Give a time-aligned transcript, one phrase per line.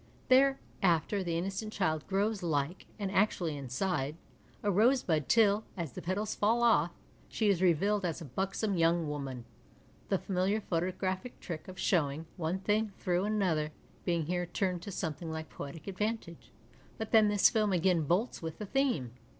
[0.29, 4.15] Thereafter the innocent child grows like (and actually inside)
[4.63, 6.89] a rosebud till, as the petals fall off,
[7.29, 9.45] she is revealed as a buxom young woman—
[10.09, 15.29] the familiar photographic trick of showing one thing through another being here turned to something
[15.31, 16.51] like poetic advantage.
[16.97, 19.11] But then the film again bolts with the theme.